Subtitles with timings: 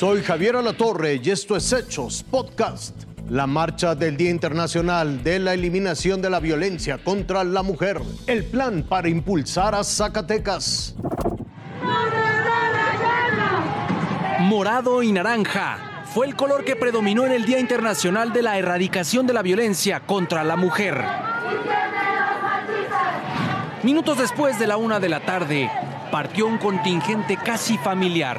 [0.00, 3.02] Soy Javier Alatorre y esto es Hechos Podcast.
[3.28, 8.00] La marcha del Día Internacional de la Eliminación de la Violencia contra la Mujer.
[8.26, 10.94] El plan para impulsar a Zacatecas.
[14.38, 19.26] Morado y naranja fue el color que predominó en el Día Internacional de la Erradicación
[19.26, 20.98] de la Violencia contra la Mujer.
[23.82, 25.70] Minutos después de la una de la tarde,
[26.10, 28.38] partió un contingente casi familiar.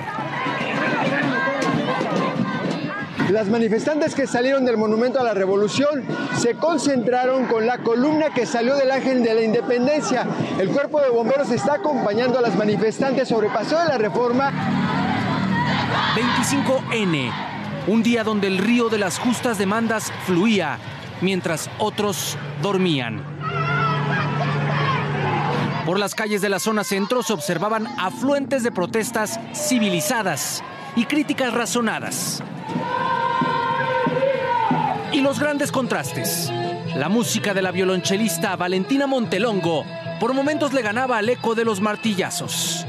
[3.31, 6.03] Las manifestantes que salieron del Monumento a la Revolución
[6.37, 10.27] se concentraron con la columna que salió del Ángel de la Independencia.
[10.59, 14.51] El cuerpo de bomberos está acompañando a las manifestantes sobre Paseo de la Reforma.
[16.13, 17.31] 25N,
[17.87, 20.77] un día donde el río de las justas demandas fluía
[21.21, 23.23] mientras otros dormían.
[25.85, 30.61] Por las calles de la zona centro se observaban afluentes de protestas civilizadas
[30.97, 32.43] y críticas razonadas.
[35.13, 36.51] Y los grandes contrastes.
[36.95, 39.85] La música de la violonchelista Valentina Montelongo
[40.19, 42.85] por momentos le ganaba al eco de los martillazos.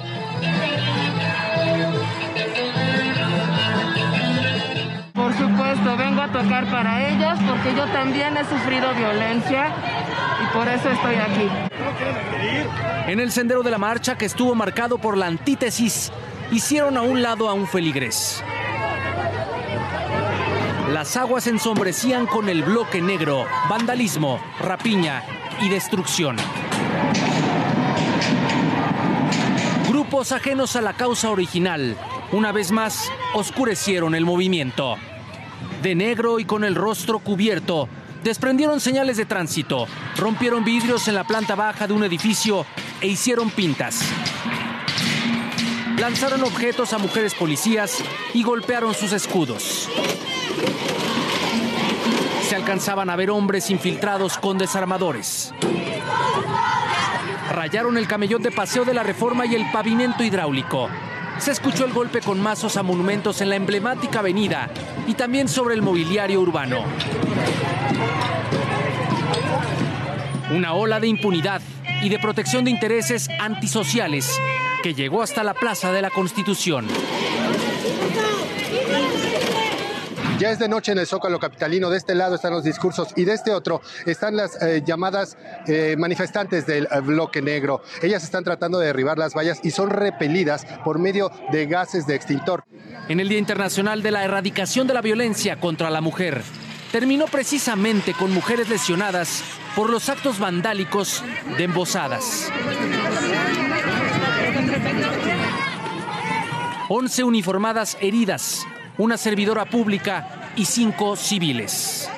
[5.12, 9.74] Por supuesto, vengo a tocar para ellas porque yo también he sufrido violencia
[10.42, 11.48] y por eso estoy aquí.
[13.06, 16.12] En el sendero de la marcha, que estuvo marcado por la antítesis,
[16.50, 18.44] hicieron a un lado a un feligrés.
[20.92, 25.22] Las aguas ensombrecían con el bloque negro, vandalismo, rapiña
[25.62, 26.36] y destrucción.
[29.88, 31.96] Grupos ajenos a la causa original,
[32.30, 34.96] una vez más, oscurecieron el movimiento.
[35.80, 37.88] De negro y con el rostro cubierto,
[38.22, 39.86] desprendieron señales de tránsito,
[40.18, 42.66] rompieron vidrios en la planta baja de un edificio
[43.00, 44.02] e hicieron pintas.
[45.96, 49.88] Lanzaron objetos a mujeres policías y golpearon sus escudos.
[52.48, 55.54] Se alcanzaban a ver hombres infiltrados con desarmadores.
[57.50, 60.88] Rayaron el camellón de paseo de la reforma y el pavimento hidráulico.
[61.38, 64.70] Se escuchó el golpe con mazos a monumentos en la emblemática avenida
[65.06, 66.84] y también sobre el mobiliario urbano.
[70.54, 71.62] Una ola de impunidad
[72.02, 74.38] y de protección de intereses antisociales
[74.82, 76.86] que llegó hasta la Plaza de la Constitución.
[80.42, 81.88] Ya es de noche en el Zócalo Capitalino.
[81.88, 85.36] De este lado están los discursos y de este otro están las eh, llamadas
[85.68, 87.80] eh, manifestantes del eh, bloque negro.
[88.02, 92.16] Ellas están tratando de derribar las vallas y son repelidas por medio de gases de
[92.16, 92.64] extintor.
[93.08, 96.42] En el Día Internacional de la Erradicación de la Violencia contra la Mujer,
[96.90, 99.44] terminó precisamente con mujeres lesionadas
[99.76, 101.22] por los actos vandálicos
[101.56, 102.50] de embosadas.
[106.88, 108.66] 11 uniformadas heridas,
[109.02, 112.08] una servidora pública y cinco civiles.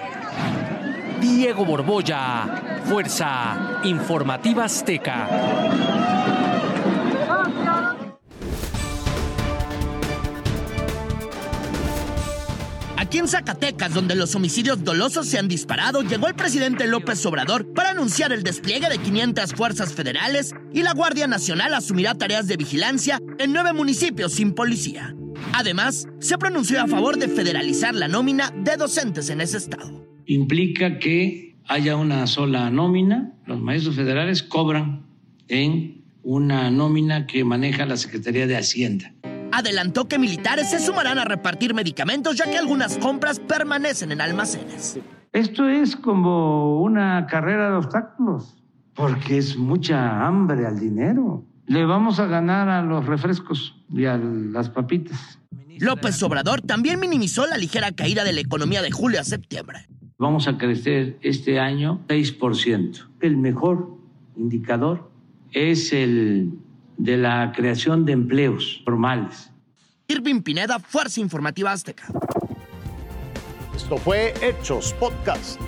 [1.19, 5.27] Diego Borbolla, Fuerza Informativa Azteca.
[12.99, 17.73] Aquí en Zacatecas, donde los homicidios dolosos se han disparado, llegó el presidente López Obrador
[17.73, 22.59] para anunciar el despliegue de 500 fuerzas federales y la Guardia Nacional asumirá tareas de
[22.59, 25.15] vigilancia en nueve municipios sin policía.
[25.57, 30.05] Además, se pronunció a favor de federalizar la nómina de docentes en ese estado.
[30.27, 35.07] Implica que haya una sola nómina, los maestros federales cobran
[35.49, 39.15] en una nómina que maneja la Secretaría de Hacienda
[39.55, 44.99] adelantó que militares se sumarán a repartir medicamentos ya que algunas compras permanecen en almacenes.
[45.33, 48.57] Esto es como una carrera de obstáculos,
[48.95, 51.45] porque es mucha hambre al dinero.
[51.67, 55.39] Le vamos a ganar a los refrescos y a las papitas.
[55.79, 59.87] López Obrador también minimizó la ligera caída de la economía de julio a septiembre.
[60.19, 63.09] Vamos a crecer este año 6%.
[63.21, 63.97] El mejor
[64.37, 65.11] indicador
[65.53, 66.53] es el
[66.97, 69.51] de la creación de empleos formales.
[70.09, 72.07] Irving Pineda, Fuerza Informativa Azteca.
[73.75, 75.61] Esto fue Hechos Podcast.